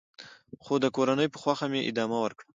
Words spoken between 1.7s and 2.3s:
مې ادامه